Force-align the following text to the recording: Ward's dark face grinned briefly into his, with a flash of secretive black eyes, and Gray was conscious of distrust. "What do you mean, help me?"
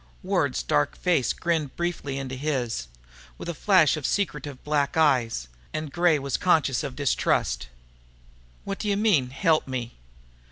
Ward's 0.23 0.63
dark 0.63 0.97
face 0.97 1.31
grinned 1.31 1.75
briefly 1.75 2.17
into 2.17 2.33
his, 2.35 2.87
with 3.37 3.47
a 3.47 3.53
flash 3.53 3.95
of 3.95 4.07
secretive 4.07 4.63
black 4.63 4.97
eyes, 4.97 5.47
and 5.73 5.91
Gray 5.93 6.17
was 6.17 6.37
conscious 6.37 6.83
of 6.83 6.95
distrust. 6.95 7.69
"What 8.63 8.79
do 8.79 8.87
you 8.89 8.97
mean, 8.97 9.29
help 9.29 9.67
me?" 9.67 9.93